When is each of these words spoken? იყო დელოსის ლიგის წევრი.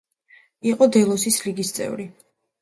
იყო 0.71 0.87
დელოსის 0.95 1.37
ლიგის 1.45 1.71
წევრი. 1.81 2.09